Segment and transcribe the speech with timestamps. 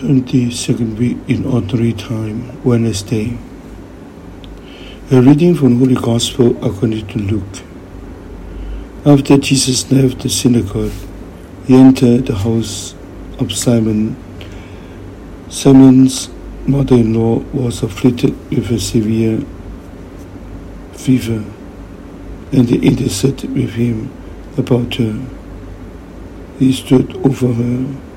[0.00, 3.36] 22nd week in Ordinary Time, Wednesday.
[5.10, 7.62] A reading from Holy Gospel according to Luke.
[9.04, 10.94] After Jesus left the synagogue,
[11.66, 12.94] he entered the house
[13.40, 14.16] of Simon.
[15.50, 16.30] Simon's
[16.66, 19.44] mother in law was afflicted with a severe
[20.94, 21.44] fever,
[22.52, 24.10] and they interceded with him
[24.56, 25.20] about her.
[26.58, 28.09] He stood over her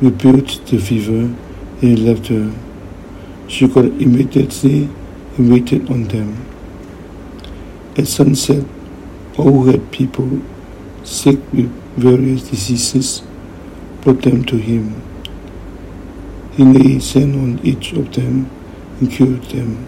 [0.00, 1.34] rebuked the fever
[1.82, 2.52] and left her.
[3.48, 4.84] She got immediately
[5.36, 6.46] and waited on them.
[7.96, 8.64] At sunset,
[9.36, 10.40] all who had people
[11.04, 13.22] sick with various diseases
[14.00, 15.02] brought them to him.
[16.52, 18.50] He laid his hand on each of them
[19.00, 19.86] and cured them.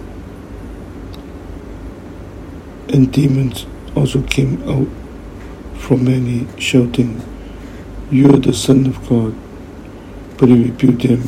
[2.88, 4.88] And demons also came out
[5.80, 7.23] from many, shouting,
[8.10, 9.34] You are the Son of God
[10.38, 11.22] but he rebuked them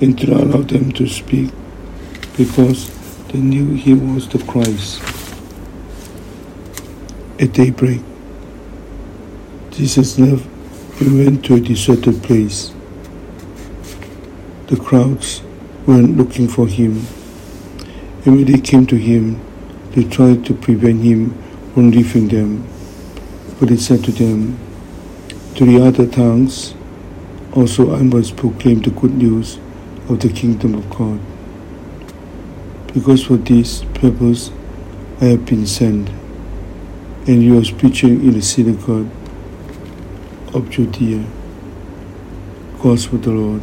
[0.00, 1.50] and did not allow them to speak
[2.36, 2.90] because
[3.28, 5.02] they knew he was the Christ.
[7.40, 8.00] At daybreak,
[9.70, 10.46] Jesus left
[11.00, 12.72] and went to a deserted place.
[14.68, 15.42] The crowds
[15.86, 17.04] went looking for him,
[18.24, 19.40] and when they came to him,
[19.92, 21.34] they tried to prevent him
[21.72, 22.66] from leaving them.
[23.58, 24.58] But he said to them,
[25.56, 26.74] To the other towns,
[27.54, 29.58] also, I must proclaim the good news
[30.08, 31.20] of the kingdom of God.
[32.92, 34.50] Because for this purpose
[35.20, 36.08] I have been sent,
[37.28, 39.08] and you are preaching in the synagogue
[40.52, 41.24] of Judea.
[42.82, 43.62] Gospel of the Lord.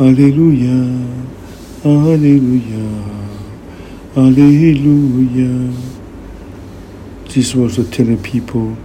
[0.00, 1.06] Alleluia,
[1.84, 3.04] Alleluia,
[4.16, 5.74] Alleluia.
[7.28, 8.78] This was to telling people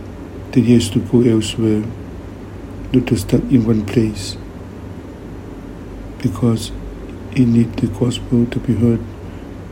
[0.51, 1.83] that he has to go elsewhere
[2.93, 4.37] not to stuck in one place
[6.19, 6.71] because
[7.31, 8.99] it need the gospel to be heard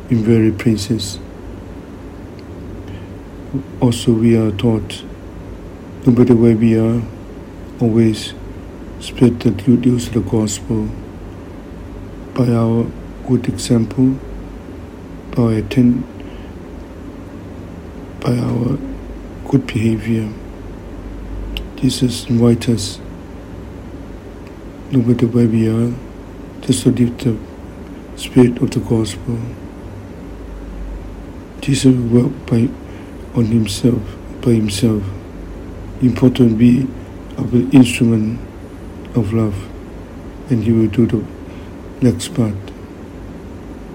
[0.09, 1.19] in various places.
[3.79, 5.03] Also, we are taught,
[6.07, 7.01] no matter where we are,
[7.79, 8.33] always
[8.99, 10.89] spread the good news of the gospel
[12.33, 12.89] by our
[13.27, 14.17] good example,
[15.35, 16.03] by attend,
[18.19, 18.77] by our
[19.47, 20.27] good behavior.
[21.75, 23.01] Jesus invites us
[24.91, 25.93] no matter where we are,
[26.61, 27.37] just to live the
[28.17, 29.39] spirit of the gospel.
[31.61, 32.67] Jesus worked by
[33.35, 34.01] on himself,
[34.41, 35.01] by himself.
[36.01, 36.87] Important be
[37.37, 38.39] our instrument
[39.15, 39.55] of love,
[40.51, 41.25] and he will do the
[42.01, 42.55] next part.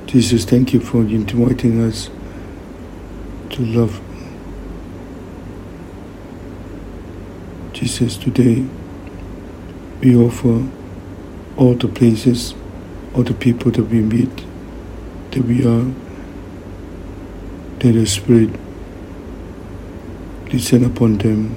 [0.06, 2.09] Jesus, thank you for inviting us
[3.51, 4.01] to love.
[7.75, 8.65] Jesus, today
[10.01, 10.67] we offer
[11.56, 12.55] all the places,
[13.15, 14.44] all the people that we meet,
[15.31, 15.91] that we are,
[17.78, 18.50] that the Spirit
[20.50, 21.56] descend upon them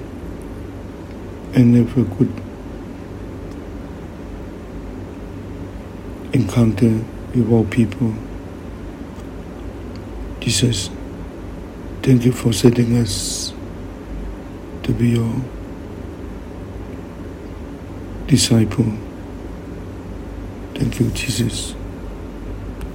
[1.54, 2.32] and have a good
[6.32, 8.14] encounter with all people.
[10.40, 10.90] Jesus,
[12.02, 13.52] thank you for setting us
[14.82, 15.34] to be your
[18.26, 19.09] disciple.
[20.80, 21.79] Thank you, Jesus.